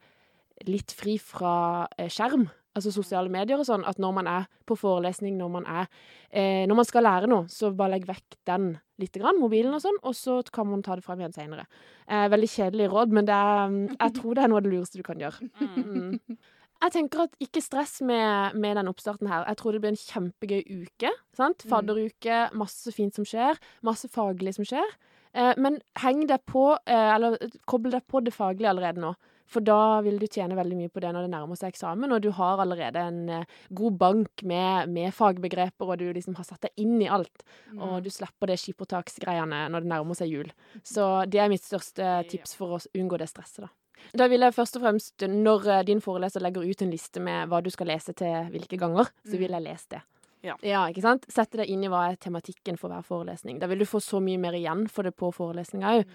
litt 0.65 0.95
fri 0.95 1.19
fra 1.21 1.85
eh, 1.97 2.09
skjerm. 2.09 2.47
Altså 2.79 2.93
sosiale 2.95 3.31
medier 3.31 3.59
og 3.59 3.67
sånn. 3.67 3.85
At 3.87 3.99
når 4.01 4.13
man 4.19 4.29
er 4.31 4.47
på 4.69 4.77
forelesning, 4.79 5.37
når 5.39 5.55
man 5.57 5.67
er 5.69 5.87
eh, 6.31 6.65
Når 6.69 6.79
man 6.79 6.87
skal 6.87 7.05
lære 7.05 7.29
noe, 7.31 7.49
så 7.51 7.73
bare 7.75 7.97
legg 7.97 8.07
vekk 8.09 8.39
den 8.49 8.71
lite 8.99 9.21
grann, 9.21 9.39
mobilen 9.39 9.75
og 9.75 9.83
sånn, 9.83 9.97
og 10.03 10.15
så 10.17 10.41
kan 10.51 10.67
man 10.67 10.83
ta 10.83 10.97
det 10.99 11.05
fram 11.05 11.21
igjen 11.21 11.35
seinere. 11.35 11.67
Eh, 12.07 12.27
veldig 12.31 12.49
kjedelig 12.51 12.89
råd, 12.91 13.13
men 13.15 13.27
det 13.29 13.35
er, 13.35 13.69
mm, 13.71 13.83
jeg 13.95 14.15
tror 14.17 14.35
det 14.35 14.43
er 14.43 14.51
noe 14.51 14.59
av 14.59 14.65
det 14.65 14.73
lureste 14.73 14.99
du 14.99 15.05
kan 15.07 15.21
gjøre. 15.23 15.47
Mm. 15.59 16.39
Jeg 16.79 16.93
tenker 16.95 17.25
at 17.25 17.33
ikke 17.43 17.63
stress 17.63 17.97
med, 18.07 18.55
med 18.55 18.77
den 18.79 18.87
oppstarten 18.87 19.27
her. 19.27 19.43
Jeg 19.49 19.59
tror 19.59 19.75
det 19.75 19.81
blir 19.83 19.91
en 19.91 19.99
kjempegøy 19.99 20.61
uke. 20.85 21.11
sant? 21.35 21.65
Mm. 21.65 21.71
Fadderuke, 21.73 22.37
masse 22.55 22.93
fint 22.95 23.15
som 23.15 23.27
skjer. 23.27 23.59
Masse 23.83 24.07
faglig 24.11 24.53
som 24.55 24.67
skjer. 24.67 24.93
Eh, 25.35 25.51
men 25.59 25.81
heng 25.99 26.23
deg 26.29 26.45
på, 26.47 26.71
eh, 26.87 27.09
eller 27.15 27.35
koble 27.69 27.91
deg 27.97 28.05
på 28.07 28.23
det 28.23 28.33
faglige 28.33 28.71
allerede 28.71 29.03
nå. 29.03 29.11
For 29.49 29.65
da 29.65 29.99
vil 30.05 30.19
du 30.21 30.27
tjene 30.29 30.57
veldig 30.57 30.77
mye 30.77 30.91
på 30.93 31.01
det 31.03 31.11
når 31.15 31.25
det 31.25 31.33
nærmer 31.33 31.59
seg 31.59 31.73
eksamen, 31.73 32.13
og 32.13 32.21
du 32.23 32.29
har 32.37 32.61
allerede 32.61 33.01
en 33.01 33.19
eh, 33.33 33.57
god 33.75 33.97
bank 34.01 34.45
med, 34.49 34.91
med 34.93 35.15
fagbegreper, 35.15 35.89
og 35.89 36.01
du 36.01 36.07
liksom 36.13 36.37
har 36.37 36.47
satt 36.47 36.67
deg 36.67 36.85
inn 36.85 36.99
i 37.01 37.09
alt. 37.09 37.43
Mm. 37.73 37.81
Og 37.81 37.97
du 38.05 38.11
slipper 38.13 38.51
det 38.51 38.59
skippertaksgreiene 38.61 39.65
når 39.73 39.85
det 39.85 39.93
nærmer 39.93 40.19
seg 40.19 40.31
jul. 40.31 40.53
Så 40.85 41.09
det 41.29 41.41
er 41.41 41.51
mitt 41.51 41.65
største 41.65 42.19
tips 42.29 42.55
for 42.59 42.77
å 42.77 42.81
unngå 42.97 43.21
det 43.21 43.31
stresset, 43.31 43.65
da. 43.65 43.73
Da 44.15 44.29
vil 44.31 44.45
jeg 44.45 44.55
først 44.55 44.77
og 44.77 44.85
fremst, 44.85 45.25
når 45.27 45.65
eh, 45.67 45.83
din 45.89 46.03
foreleser 46.03 46.43
legger 46.43 46.69
ut 46.69 46.85
en 46.85 46.93
liste 46.93 47.23
med 47.23 47.49
hva 47.49 47.59
du 47.65 47.69
skal 47.73 47.91
lese 47.91 48.15
til 48.17 48.53
hvilke 48.53 48.79
ganger, 48.79 49.11
så 49.27 49.41
vil 49.41 49.51
jeg 49.51 49.65
lese 49.65 49.97
det. 49.97 50.05
Ja. 50.45 50.55
ikke 50.87 51.03
sant? 51.03 51.25
Sette 51.31 51.59
deg 51.61 51.71
inn 51.71 51.83
i 51.83 51.89
hva 51.91 52.05
er 52.09 52.19
tematikken 52.21 52.77
for 52.79 52.91
hver 52.91 53.03
forelesning. 53.05 53.59
Da 53.59 53.67
vil 53.67 53.81
du 53.81 53.87
få 53.89 54.01
så 54.03 54.21
mye 54.23 54.39
mer 54.39 54.55
igjen 54.55 54.85
for 54.91 55.07
det 55.07 55.15
på 55.19 55.31
forelesninga 55.35 55.97
òg. 55.97 56.13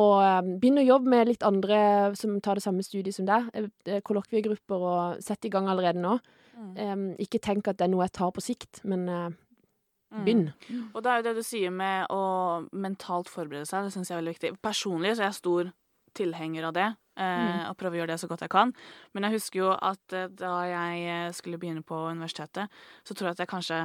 og 0.00 0.50
begynn 0.60 0.80
å 0.80 0.86
jobbe 0.86 1.12
med 1.12 1.28
litt 1.28 1.42
andre 1.44 1.80
som 2.16 2.38
tar 2.40 2.60
det 2.60 2.64
samme 2.64 2.84
studiet 2.84 3.16
som 3.16 3.26
deg. 3.28 3.50
eh, 3.54 3.68
eh, 3.86 4.00
Kollokviegrupper, 4.00 4.80
og 4.80 5.22
sett 5.22 5.44
i 5.44 5.52
gang 5.52 5.68
allerede 5.68 6.00
nå. 6.00 6.18
Um, 6.60 7.14
ikke 7.16 7.40
tenk 7.40 7.68
at 7.68 7.78
det 7.78 7.86
er 7.86 7.92
noe 7.94 8.04
jeg 8.04 8.12
tar 8.18 8.32
på 8.36 8.42
sikt, 8.44 8.82
men 8.84 9.08
uh, 9.08 9.30
begynn. 10.12 10.50
Og 10.92 11.02
det 11.02 11.10
er 11.10 11.20
jo 11.20 11.26
det 11.28 11.36
du 11.38 11.42
sier 11.46 11.70
med 11.72 12.10
å 12.12 12.66
mentalt 12.72 13.30
forberede 13.32 13.64
seg, 13.68 13.86
det 13.86 13.94
syns 13.94 14.10
jeg 14.10 14.16
er 14.16 14.20
veldig 14.20 14.34
viktig. 14.34 14.50
Personlig 14.60 15.14
så 15.14 15.24
er 15.24 15.30
jeg 15.30 15.38
stor 15.38 15.70
tilhenger 16.16 16.66
av 16.68 16.72
det, 16.76 16.88
eh, 17.20 17.68
og 17.70 17.76
prøver 17.80 17.96
å 17.96 18.00
gjøre 18.02 18.12
det 18.14 18.20
så 18.22 18.28
godt 18.30 18.40
jeg 18.46 18.52
kan. 18.52 18.72
Men 19.14 19.26
jeg 19.28 19.36
husker 19.38 19.62
jo 19.62 19.70
at 19.76 20.16
eh, 20.16 20.28
da 20.28 20.54
jeg 20.70 21.04
eh, 21.10 21.28
skulle 21.36 21.58
begynne 21.62 21.82
på 21.86 21.98
universitetet, 22.10 22.68
så 23.04 23.14
tror 23.14 23.30
jeg 23.30 23.38
at 23.38 23.44
jeg 23.44 23.52
kanskje 23.54 23.80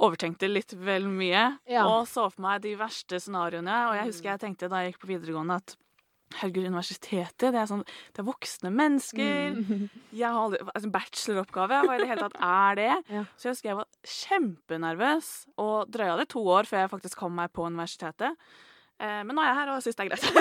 overtenkte 0.00 0.48
litt 0.48 0.72
vel 0.80 1.04
mye, 1.12 1.58
Ja. 1.68 1.84
og 1.86 2.06
så 2.08 2.30
for 2.32 2.40
meg 2.40 2.62
de 2.64 2.74
verste 2.80 3.18
scenarioene. 3.20 3.74
Og 3.90 3.94
jeg 3.98 4.06
husker 4.08 4.30
jeg 4.32 4.40
tenkte 4.40 4.68
da 4.72 4.80
jeg 4.80 4.94
gikk 4.94 5.02
på 5.04 5.12
videregående 5.12 5.60
at 5.60 5.76
Herregud, 6.30 6.68
universitetet, 6.70 7.50
det 7.50 7.58
er 7.58 7.66
sånn 7.66 7.80
Det 8.14 8.20
er 8.22 8.26
voksne 8.28 8.70
mennesker. 8.70 9.56
Jeg 10.14 10.28
har 10.30 10.38
aldri 10.38 10.60
altså 10.62 10.90
Bacheloroppgave, 10.94 11.80
hva 11.88 11.96
i 11.96 11.98
det 11.98 12.06
hele 12.06 12.22
tatt 12.28 12.36
er 12.38 12.78
det? 12.78 12.92
Ja. 13.16 13.22
Så 13.34 13.48
jeg 13.48 13.56
husker 13.56 13.68
jeg 13.72 13.78
var 13.80 13.88
kjempenervøs 14.06 15.30
og 15.58 15.90
drøya 15.90 16.16
det 16.20 16.28
to 16.30 16.42
år 16.46 16.68
før 16.70 16.84
jeg 16.84 16.92
faktisk 16.92 17.18
kom 17.18 17.34
meg 17.34 17.50
på 17.52 17.66
universitetet. 17.66 18.38
Eh, 19.00 19.20
men 19.24 19.32
nå 19.32 19.40
er 19.42 19.48
jeg 19.50 19.58
her 19.60 19.70
og 19.72 19.82
syns 19.84 19.96
det 19.96 20.04
er 20.04 20.10
greit. 20.12 20.24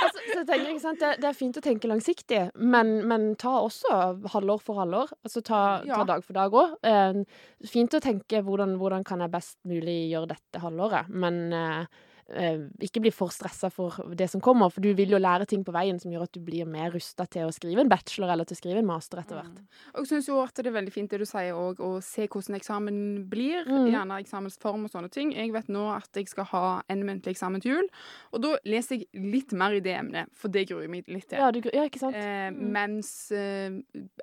Altså, 0.00 0.20
så 0.32 0.38
jeg 0.40 0.46
tenker, 0.48 0.78
sant? 0.80 1.00
Det, 1.02 1.08
det 1.20 1.28
er 1.28 1.36
fint 1.36 1.56
å 1.58 1.62
tenke 1.64 1.88
langsiktig, 1.90 2.38
men, 2.56 2.92
men 3.10 3.26
ta 3.40 3.52
også 3.60 3.98
halvår 4.32 4.62
for 4.64 4.80
halvår. 4.80 5.10
Altså 5.26 5.42
ta, 5.44 5.60
Ja. 5.86 5.98
ta 6.00 6.06
dag 6.08 6.24
for 6.24 6.36
dag 6.38 6.54
òg. 6.56 6.76
Eh, 6.86 7.20
fint 7.68 7.94
å 7.98 8.00
tenke 8.02 8.40
hvordan, 8.46 8.76
hvordan 8.80 9.04
kan 9.06 9.20
jeg 9.24 9.32
best 9.34 9.58
mulig 9.68 9.98
gjøre 10.12 10.30
dette 10.32 10.62
halvåret, 10.64 11.10
men 11.12 11.42
eh, 11.52 12.00
ikke 12.30 13.00
bli 13.02 13.10
for 13.14 13.28
stressa 13.34 13.70
for 13.72 13.96
det 14.14 14.28
som 14.30 14.40
kommer, 14.40 14.70
for 14.70 14.80
du 14.84 14.92
vil 14.94 15.10
jo 15.10 15.18
lære 15.18 15.46
ting 15.50 15.64
på 15.66 15.72
veien 15.74 15.98
som 16.00 16.12
gjør 16.12 16.22
at 16.28 16.32
du 16.36 16.40
blir 16.40 16.64
mer 16.70 16.90
rusta 16.94 17.26
til 17.30 17.48
å 17.48 17.52
skrive 17.54 17.80
en 17.82 17.88
bachelor 17.90 18.30
eller 18.32 18.44
til 18.48 18.54
å 18.56 18.60
skrive 18.60 18.78
en 18.82 18.86
master 18.86 19.18
etter 19.22 19.40
hvert. 19.40 19.58
Og 19.94 20.04
jeg 20.04 20.10
syns 20.12 20.28
jo 20.30 20.38
at 20.42 20.54
det 20.54 20.66
er 20.70 20.76
veldig 20.78 20.92
fint 20.94 21.10
det 21.10 21.18
du 21.18 21.26
sier 21.26 21.52
òg, 21.58 21.80
å 21.82 22.00
se 22.04 22.26
hvordan 22.30 22.56
eksamen 22.60 23.00
blir. 23.30 23.64
Mm. 23.66 23.88
Gjerne 23.90 24.20
eksamensform 24.22 24.84
og 24.86 24.90
sånne 24.94 25.10
ting. 25.10 25.32
Jeg 25.34 25.52
vet 25.52 25.68
nå 25.68 25.86
at 25.96 26.08
jeg 26.14 26.28
skal 26.30 26.44
ha 26.52 26.64
en 26.88 27.04
muntlig 27.08 27.34
eksamen 27.34 27.60
til 27.64 27.74
jul, 27.76 27.88
og 28.32 28.42
da 28.46 28.54
leser 28.64 29.00
jeg 29.02 29.08
litt 29.32 29.52
mer 29.52 29.74
i 29.76 29.80
det 29.84 29.96
emnet, 29.98 30.30
for 30.34 30.48
det 30.54 30.68
gruer 30.70 30.86
jeg 30.86 30.90
meg 30.94 31.08
litt 31.10 31.28
til. 31.30 31.38
Ja, 31.42 31.50
du, 31.50 31.60
ja 31.72 31.86
ikke 31.90 31.98
sant? 32.02 32.14
Eh, 32.16 32.50
Mm. 32.50 32.70
mens 32.72 33.30
eh, 33.32 33.70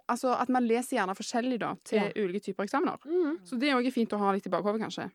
Altså 0.10 0.32
at 0.40 0.50
man 0.50 0.64
leser 0.68 0.98
gjerne 0.98 1.16
forskjellig 1.16 1.60
da, 1.60 1.76
til 1.84 2.00
Ja. 2.00 2.12
ulike 2.16 2.42
typer 2.44 2.64
eksamener. 2.66 2.98
Mm. 3.06 3.38
Så 3.46 3.58
det 3.60 3.70
er 3.70 3.76
òg 3.76 3.92
fint 3.92 4.12
å 4.14 4.18
ha 4.18 4.32
litt 4.32 4.46
i 4.48 4.50
bakhodet, 4.50 4.82
kanskje. 4.82 5.10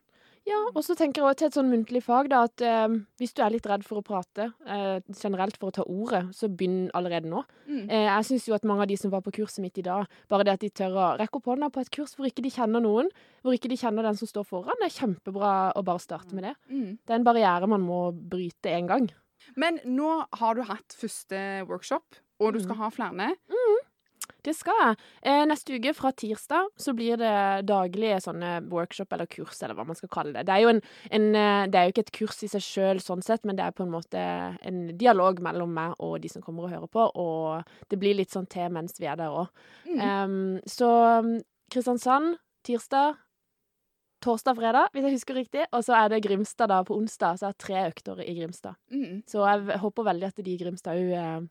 Ja, 0.45 0.57
og 0.75 0.83
så 0.83 0.95
tenker 0.99 1.21
jeg 1.21 1.27
også 1.29 1.37
til 1.39 1.47
et 1.47 1.55
sånn 1.55 1.69
muntlig 1.71 2.01
fag, 2.03 2.27
da, 2.29 2.41
at 2.49 2.61
eh, 2.67 2.95
hvis 3.21 3.31
du 3.33 3.39
er 3.45 3.53
litt 3.53 3.67
redd 3.69 3.85
for 3.87 4.01
å 4.01 4.03
prate, 4.03 4.49
eh, 4.67 4.99
generelt 5.15 5.55
for 5.55 5.71
å 5.71 5.75
ta 5.77 5.85
ordet, 5.87 6.25
så 6.35 6.49
begynn 6.51 6.89
allerede 6.93 7.29
nå. 7.31 7.45
Mm. 7.69 7.85
Eh, 7.89 8.07
jeg 8.09 8.25
syns 8.27 8.47
jo 8.49 8.55
at 8.57 8.65
mange 8.67 8.83
av 8.83 8.89
de 8.91 8.97
som 8.99 9.13
var 9.13 9.21
på 9.23 9.31
kurset 9.37 9.61
mitt 9.63 9.77
i 9.79 9.85
dag, 9.87 10.03
bare 10.27 10.43
det 10.43 10.53
at 10.57 10.65
de 10.65 10.69
tør 10.69 10.97
å 10.99 11.05
rekke 11.21 11.39
opp 11.39 11.47
hånda 11.53 11.69
på 11.71 11.79
et 11.85 11.91
kurs 11.95 12.15
hvor 12.17 12.27
ikke 12.27 12.43
de 12.43 12.51
kjenner 12.51 12.83
noen, 12.83 13.07
hvor 13.41 13.55
ikke 13.55 13.71
de 13.71 13.79
kjenner 13.79 14.03
den 14.03 14.19
som 14.19 14.27
står 14.27 14.43
foran, 14.49 14.75
det 14.83 14.89
er 14.91 14.97
kjempebra 14.99 15.53
å 15.79 15.85
bare 15.87 16.03
starte 16.03 16.35
med 16.35 16.43
det. 16.49 16.55
Mm. 16.67 16.91
Det 16.99 17.15
er 17.15 17.21
en 17.21 17.29
barriere 17.29 17.69
man 17.71 17.87
må 17.87 18.01
bryte 18.11 18.73
en 18.75 18.91
gang. 18.91 19.07
Men 19.55 19.79
nå 19.85 20.25
har 20.39 20.55
du 20.59 20.63
hatt 20.67 20.95
første 20.99 21.39
workshop, 21.71 22.19
og 22.43 22.51
du 22.53 22.59
Mm. 22.59 22.63
skal 22.67 22.75
ha 22.83 22.89
flere. 22.89 23.31
Det 24.43 24.53
skal 24.57 24.79
jeg. 24.81 24.97
Eh, 25.23 25.43
neste 25.47 25.77
uke, 25.77 25.93
fra 25.95 26.11
tirsdag, 26.19 26.71
så 26.79 26.93
blir 26.97 27.19
det 27.21 27.35
daglige 27.69 28.19
sånne 28.25 28.57
workshop 28.71 29.15
eller 29.15 29.29
kurs, 29.31 29.61
eller 29.63 29.77
hva 29.77 29.85
man 29.87 29.99
skal 29.99 30.11
kalle 30.11 30.33
det. 30.35 30.45
Det 30.49 30.55
er 30.55 30.65
jo, 30.65 30.73
en, 30.73 30.81
en, 31.15 31.27
eh, 31.39 31.63
det 31.71 31.79
er 31.79 31.87
jo 31.87 31.95
ikke 31.95 32.05
et 32.07 32.15
kurs 32.19 32.43
i 32.43 32.51
seg 32.51 32.65
sjøl 32.65 33.01
sånn 33.03 33.23
sett, 33.25 33.45
men 33.47 33.59
det 33.59 33.65
er 33.67 33.75
på 33.77 33.85
en 33.87 33.93
måte 33.93 34.19
en 34.19 34.83
dialog 34.99 35.39
mellom 35.43 35.71
meg 35.73 35.95
og 36.03 36.17
de 36.23 36.31
som 36.31 36.43
kommer 36.43 36.67
og 36.67 36.75
hører 36.75 36.91
på, 36.91 37.07
og 37.23 37.89
det 37.91 37.99
blir 38.01 38.19
litt 38.19 38.35
sånn 38.35 38.49
til 38.51 38.67
mens 38.73 38.99
vi 38.99 39.07
er 39.07 39.19
der 39.19 39.33
òg. 39.33 39.51
Mm. 39.87 40.59
så 40.69 40.89
um, 41.21 41.35
Kristiansand 41.71 42.37
tirsdag, 42.65 43.17
torsdag, 44.23 44.55
fredag, 44.55 44.91
hvis 44.93 45.07
jeg 45.07 45.17
husker 45.17 45.37
riktig, 45.37 45.65
og 45.71 45.83
så 45.85 45.97
er 45.97 46.13
det 46.13 46.21
Grimstad 46.23 46.71
da 46.71 46.79
på 46.87 46.95
onsdag, 46.95 47.39
så 47.39 47.47
jeg 47.47 47.55
har 47.55 47.59
tre 47.59 47.81
økter 47.89 48.21
i 48.23 48.35
Grimstad. 48.37 48.79
Mm. 48.93 49.23
Så 49.27 49.43
jeg 49.43 49.79
håper 49.83 50.07
veldig 50.07 50.29
at 50.29 50.39
de 50.39 50.53
i 50.53 50.59
Grimstad 50.61 51.01
òg 51.01 51.49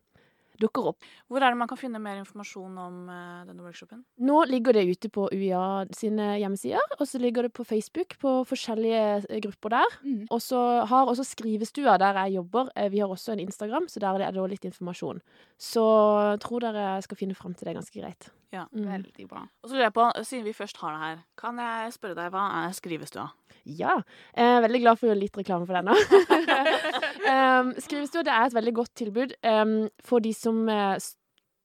dukker 0.63 0.93
opp. 0.93 1.09
Hvor 1.29 1.43
er 1.43 1.53
det 1.53 1.61
man 1.61 1.71
kan 1.71 1.81
finne 1.81 2.01
mer 2.03 2.21
informasjon 2.21 2.79
om 2.81 2.99
uh, 3.11 3.43
denne 3.49 3.65
workshopen? 3.65 4.05
Nå 4.23 4.43
ligger 4.51 4.77
det 4.77 4.87
ute 4.89 5.11
på 5.13 5.29
UiA 5.33 5.63
sine 5.97 6.37
hjemmesider, 6.41 6.97
og 6.99 7.07
så 7.09 7.21
ligger 7.23 7.49
det 7.49 7.55
på 7.57 7.67
Facebook 7.69 8.17
på 8.23 8.35
forskjellige 8.49 9.05
eh, 9.29 9.41
grupper 9.45 9.77
der. 9.77 9.97
Mm. 10.05 10.21
Og 10.29 10.43
så 10.43 10.61
har 10.89 11.11
også 11.11 11.27
Skrivestua, 11.33 11.97
der 12.03 12.19
jeg 12.25 12.39
jobber, 12.39 12.71
eh, 12.77 12.91
vi 12.93 13.03
har 13.03 13.11
også 13.13 13.35
en 13.35 13.43
Instagram, 13.47 13.89
så 13.89 14.03
der 14.03 14.21
er 14.21 14.31
det 14.31 14.43
også 14.43 14.53
litt 14.55 14.69
informasjon. 14.69 15.23
Så 15.59 15.85
tror 16.43 16.65
dere 16.65 16.95
skal 17.03 17.21
finne 17.21 17.37
fram 17.39 17.55
til 17.55 17.69
det 17.69 17.77
ganske 17.79 17.99
greit. 17.99 18.31
Ja. 18.53 18.67
Mm. 18.73 18.85
Veldig 18.91 19.29
bra. 19.29 19.47
Og 19.63 19.71
så 19.71 19.77
lurer 19.77 19.87
jeg 19.87 19.95
på, 19.97 20.09
siden 20.29 20.45
vi 20.45 20.53
først 20.53 20.77
har 20.83 20.93
det 20.93 21.03
her, 21.03 21.23
kan 21.41 21.59
jeg 21.63 21.95
spørre 21.97 22.19
deg, 22.19 22.33
hva 22.35 22.45
er 22.61 22.75
skrivestua? 22.77 23.31
Ja. 23.65 23.97
Jeg 24.35 24.57
er 24.57 24.63
veldig 24.65 24.83
glad 24.83 24.99
for 24.99 25.07
å 25.07 25.13
gjøre 25.13 25.23
litt 25.23 25.37
reklame 25.39 25.69
for 25.69 25.79
den 25.79 25.91
nå. 25.91 25.97
um, 27.33 27.75
Skrivestua 27.83 28.25
det 28.27 28.35
er 28.35 28.47
et 28.49 28.57
veldig 28.57 28.75
godt 28.81 28.95
tilbud 28.99 29.35
um, 29.47 29.77
for 30.03 30.25
de 30.25 30.33
som 30.37 30.65
eh, 30.73 30.97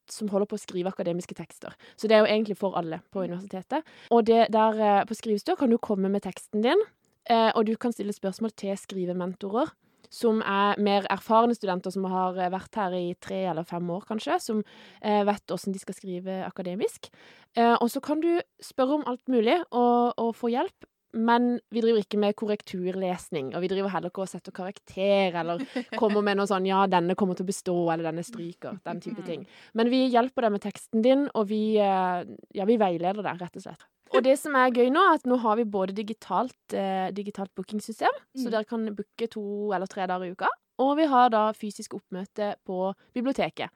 som 0.07 0.29
holder 0.31 0.47
på 0.47 0.55
å 0.55 0.61
skrive 0.61 0.91
akademiske 0.93 1.35
tekster. 1.35 1.73
Så 1.99 2.07
det 2.07 2.15
er 2.15 2.23
jo 2.23 2.29
egentlig 2.29 2.55
for 2.59 2.77
alle 2.79 3.01
på 3.11 3.25
universitetet. 3.25 3.87
Og 4.13 4.23
det 4.29 4.45
der 4.53 4.79
eh, 4.79 5.01
på 5.07 5.17
skrivestua 5.17 5.57
kan 5.59 5.73
du 5.73 5.75
komme 5.83 6.11
med 6.11 6.23
teksten 6.23 6.63
din, 6.63 6.85
uh, 7.31 7.51
og 7.51 7.65
du 7.67 7.75
kan 7.75 7.91
stille 7.95 8.15
spørsmål 8.15 8.55
til 8.55 8.77
skrivementorer. 8.79 9.73
Som 10.13 10.39
er 10.39 10.77
mer 10.79 11.03
erfarne 11.11 11.55
studenter 11.57 11.91
som 11.91 12.05
har 12.07 12.37
eh, 12.39 12.51
vært 12.53 12.77
her 12.79 12.93
i 12.95 13.15
tre 13.19 13.41
eller 13.51 13.67
fem 13.67 13.89
år, 13.91 14.05
kanskje. 14.07 14.37
Som 14.39 14.61
eh, 15.01 15.23
vet 15.27 15.51
åssen 15.51 15.75
de 15.75 15.81
skal 15.81 15.97
skrive 15.97 16.37
akademisk. 16.45 17.09
Eh, 17.57 17.75
og 17.75 17.89
så 17.91 17.99
kan 18.03 18.23
du 18.23 18.37
spørre 18.63 19.01
om 19.01 19.03
alt 19.09 19.27
mulig 19.27 19.57
og, 19.67 20.15
og 20.15 20.31
få 20.37 20.53
hjelp. 20.53 20.87
Men 21.13 21.59
vi 21.71 21.81
driver 21.81 22.01
ikke 22.03 22.19
med 22.19 22.35
korrekturlesning, 22.35 23.53
og 23.55 23.61
vi 23.61 23.69
driver 23.71 23.89
heller 23.89 24.09
ikke 24.11 24.21
og 24.25 24.29
setter 24.29 24.51
karakter, 24.51 25.35
eller 25.39 25.63
kommer 25.97 26.21
med 26.21 26.37
noe 26.37 26.45
sånn 26.45 26.65
'ja, 26.67 26.85
denne 26.87 27.15
kommer 27.15 27.35
til 27.35 27.45
å 27.45 27.51
bestå', 27.51 27.93
eller 27.93 28.11
'denne 28.11 28.25
stryker', 28.25 28.79
den 28.83 28.99
type 29.01 29.23
ting. 29.25 29.47
Men 29.73 29.89
vi 29.89 30.09
hjelper 30.09 30.41
deg 30.41 30.51
med 30.51 30.61
teksten 30.61 31.01
din, 31.01 31.29
og 31.33 31.47
vi, 31.47 31.77
eh, 31.77 32.25
ja, 32.53 32.65
vi 32.65 32.77
veileder 32.77 33.23
deg, 33.23 33.39
rett 33.41 33.55
og 33.55 33.63
slett. 33.63 33.83
Og 34.13 34.23
det 34.23 34.37
som 34.39 34.55
er 34.55 34.71
gøy 34.71 34.89
nå, 34.89 34.99
er 34.99 35.15
at 35.15 35.23
nå 35.23 35.37
har 35.39 35.55
vi 35.57 35.63
både 35.65 35.93
digitalt, 35.93 36.73
eh, 36.73 37.11
digitalt 37.11 37.53
bookingsystem, 37.55 38.13
så 38.35 38.47
Mm. 38.47 38.51
dere 38.51 38.65
kan 38.65 38.95
booke 38.95 39.27
to 39.29 39.71
eller 39.73 39.85
tre 39.85 40.07
dager 40.07 40.25
i 40.25 40.31
uka, 40.31 40.47
og 40.79 40.97
vi 40.97 41.05
har 41.05 41.29
da 41.29 41.51
fysisk 41.51 41.93
oppmøte 41.93 42.55
på 42.65 42.93
biblioteket. 43.13 43.69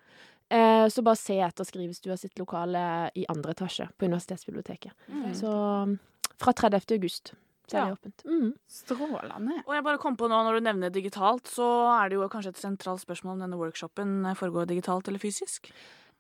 Eh, 0.50 0.88
så 0.88 1.02
bare 1.02 1.16
se 1.16 1.40
etter 1.40 1.64
skrivestua 1.64 2.18
sitt 2.18 2.36
lokale 2.36 3.10
i 3.16 3.26
andre 3.30 3.54
etasje 3.54 3.88
på 3.98 4.06
universitetsbiblioteket. 4.06 4.92
Mm. 5.10 5.34
Så 5.34 6.00
fra 6.42 6.54
30. 6.58 6.98
august 6.98 7.34
Ja. 7.72 7.86
Mm. 8.28 8.50
Strålende. 8.68 9.62
Og 9.64 9.74
jeg 9.78 9.84
bare 9.86 10.00
kom 10.02 10.18
på 10.20 10.28
nå, 10.28 10.42
når 10.44 10.58
du 10.60 10.66
nevner 10.66 10.92
digitalt, 10.92 11.48
så 11.48 11.68
er 11.94 12.10
det 12.12 12.18
jo 12.18 12.28
kanskje 12.28 12.52
et 12.52 12.60
sentralt 12.60 13.00
spørsmål 13.00 13.38
om 13.38 13.44
denne 13.46 13.60
workshopen 13.62 14.26
foregår 14.36 14.68
digitalt 14.68 15.08
eller 15.08 15.22
fysisk? 15.24 15.70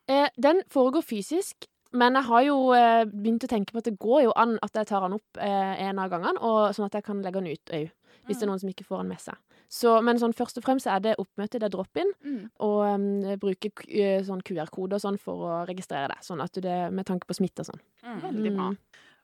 Eh, 0.07 0.29
den 0.39 0.61
foregår 0.71 1.03
fysisk, 1.03 1.67
men 1.91 2.15
jeg 2.15 2.23
har 2.29 2.45
jo 2.47 2.55
eh, 2.77 3.03
begynt 3.03 3.43
å 3.43 3.51
tenke 3.51 3.73
på 3.75 3.81
at 3.83 3.89
det 3.89 3.97
går 3.99 4.23
jo 4.29 4.31
an 4.39 4.55
at 4.63 4.79
jeg 4.79 4.87
tar 4.93 5.03
den 5.03 5.17
opp 5.19 5.37
eh, 5.43 5.73
en 5.89 5.99
av 5.99 6.09
gangene, 6.13 6.39
og 6.39 6.71
sånn 6.77 6.87
at 6.87 6.95
jeg 6.95 7.03
kan 7.09 7.21
legge 7.25 7.41
den 7.43 7.51
ut 7.51 7.75
òg, 7.75 7.91
hvis 8.29 8.39
det 8.39 8.47
er 8.47 8.51
noen 8.53 8.63
som 8.63 8.71
ikke 8.71 8.87
får 8.87 9.03
den 9.03 9.11
med 9.11 9.19
seg. 9.27 9.35
Så, 9.71 9.97
men 10.03 10.19
sånn 10.19 10.33
først 10.35 10.57
og 10.59 10.63
fremst 10.65 10.87
er 10.87 10.99
det 11.03 11.17
oppmøte, 11.19 11.59
det 11.59 11.67
er 11.67 11.75
drop-in, 11.75 12.09
Mm. 12.23 12.49
og 12.59 12.79
um, 12.95 13.05
bruke 13.39 13.71
eh, 13.87 14.23
sånn 14.23 14.41
QR-kode 14.43 14.95
og 14.95 15.03
sånn 15.03 15.19
for 15.19 15.45
å 15.47 15.61
registrere 15.67 16.09
det, 16.11 16.19
sånn 16.23 16.41
at 16.43 16.53
det 16.63 16.79
med 16.91 17.05
tanke 17.07 17.27
på 17.27 17.35
smitte 17.35 17.63
og 17.63 17.71
sånn. 17.73 17.83
Mm. 18.03 18.19
Veldig 18.25 18.51
bra. 18.55 18.71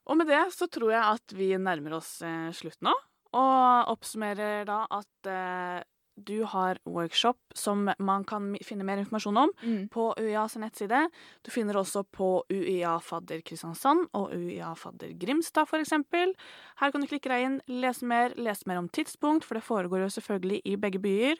Og 0.08 0.18
med 0.18 0.28
det 0.32 0.40
så 0.56 0.68
tror 0.72 0.92
jeg 0.94 1.04
at 1.04 1.34
vi 1.36 1.52
nærmer 1.60 1.98
oss 2.00 2.22
eh, 2.24 2.50
slutt 2.56 2.80
nå, 2.86 2.94
og 3.36 3.90
oppsummerer 3.92 4.64
da 4.70 4.86
at 4.96 5.28
eh, 5.30 5.84
du 6.18 6.40
har 6.50 6.80
workshop 6.90 7.38
som 7.54 7.84
man 8.02 8.24
kan 8.26 8.48
finne 8.66 8.86
mer 8.88 8.98
informasjon 9.04 9.38
om 9.38 9.52
Mm. 9.62 9.84
på 9.94 10.06
UiA 10.18 10.48
sin 10.50 10.64
nettside. 10.66 11.04
Du 11.46 11.52
finner 11.54 11.78
også 11.78 12.02
på 12.10 12.42
UiA 12.50 12.96
Fadder 13.06 13.44
Kristiansand 13.46 14.08
og 14.18 14.32
UiA 14.34 14.72
Fadder 14.80 15.12
Grimstad 15.20 15.68
f.eks. 15.70 15.92
Her 15.92 16.92
kan 16.92 17.02
du 17.04 17.06
klikke 17.12 17.30
deg 17.30 17.46
inn, 17.46 17.60
lese 17.70 18.08
mer, 18.10 18.34
lese 18.36 18.66
mer 18.66 18.80
om 18.82 18.88
tidspunkt, 18.90 19.46
for 19.46 19.60
det 19.60 19.64
foregår 19.68 20.08
jo 20.08 20.10
selvfølgelig 20.18 20.62
i 20.66 20.76
begge 20.76 21.00
byer. 21.04 21.38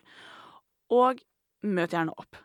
Og 0.94 1.24
møt 1.66 1.96
gjerne 1.96 2.14
opp. 2.14 2.38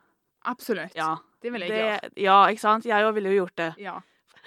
Absolutt. 0.48 0.96
Ja, 0.96 1.16
Det 1.42 1.52
vil 1.52 1.66
jeg 1.66 1.70
gjøre. 1.70 2.10
ja 2.16 2.38
ikke 2.48 2.60
sant? 2.64 2.84
Jeg 2.88 3.04
òg 3.04 3.12
ville 3.14 3.28
jo 3.34 3.42
gjort 3.44 3.56
det. 3.60 3.68
Ja. 3.78 3.98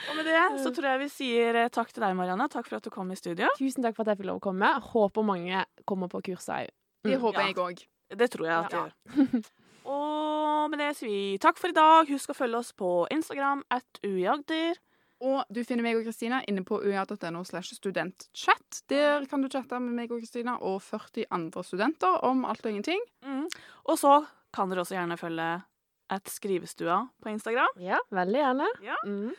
Og 0.10 0.16
med 0.18 0.26
det 0.28 0.40
så 0.64 0.72
tror 0.76 0.90
jeg 0.92 1.00
vi 1.06 1.10
sier 1.10 1.56
eh, 1.56 1.70
takk 1.70 1.92
til 1.94 2.04
deg, 2.04 2.16
Marianne. 2.18 2.50
Takk 2.52 2.68
for 2.68 2.78
at 2.78 2.84
du 2.84 2.90
kom 2.92 3.12
i 3.12 3.16
studio. 3.20 3.48
Tusen 3.58 3.84
takk 3.86 3.96
for 3.96 4.04
at 4.04 4.14
jeg 4.14 4.18
fikk 4.24 4.28
lov 4.32 4.40
å 4.42 4.46
komme. 4.50 4.74
Håper 4.92 5.24
mange 5.24 5.64
kommer 5.88 6.08
på 6.12 6.22
kurset 6.32 6.56
òg. 6.66 6.70
Det 7.06 7.16
Mm. 7.18 7.22
håper 7.22 7.40
Ja. 7.42 7.48
jeg 7.48 7.56
òg. 7.56 7.86
Det 8.18 8.32
tror 8.32 8.46
jeg 8.46 8.66
at 8.66 8.74
Ja. 8.74 8.86
gjør. 8.86 8.92
Og 9.86 10.70
med 10.72 10.80
det 10.80 10.96
sier 10.98 11.10
vi 11.10 11.38
takk 11.42 11.58
for 11.62 11.70
i 11.70 11.76
dag. 11.78 12.08
Husk 12.10 12.30
å 12.30 12.36
følge 12.36 12.58
oss 12.58 12.72
på 12.74 13.08
Instagram 13.14 13.64
at 13.70 14.00
uiagder. 14.04 14.76
Og 15.22 15.46
du 15.54 15.64
finner 15.64 15.82
meg 15.86 15.96
og 15.96 16.04
Kristina 16.04 16.42
inne 16.50 16.66
på 16.66 16.82
uia.no 16.84 17.44
slash 17.48 17.72
studentchat. 17.78 18.82
Der 18.90 19.26
kan 19.32 19.42
du 19.42 19.48
chatte 19.48 19.80
med 19.80 19.94
meg 19.96 20.12
og 20.12 20.20
Kristina 20.20 20.58
og 20.62 20.82
40 20.84 21.26
andre 21.32 21.64
studenter 21.64 22.20
om 22.24 22.44
alt 22.46 22.66
og 22.66 22.72
ingenting. 22.74 23.00
Mm. 23.24 23.48
Og 23.88 23.98
så 23.98 24.26
kan 24.54 24.70
dere 24.70 24.84
også 24.84 24.98
gjerne 24.98 25.18
følge 25.18 25.64
at 26.10 26.24
skrivestua 26.30 27.10
på 27.24 27.32
Instagram. 27.32 27.68
Ja, 27.82 27.98
veldig 28.12 28.42
gjerne. 28.44 28.68
Ja. 28.84 28.96
Mm. 29.06 29.32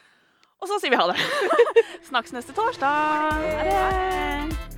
Og 0.62 0.70
så 0.70 0.78
sier 0.80 0.94
vi 0.94 1.00
ha 1.00 1.10
det. 1.10 1.18
Snakkes 2.08 2.32
neste 2.36 2.56
torsdag. 2.56 2.88
Ha 2.88 3.90
det. 3.90 4.75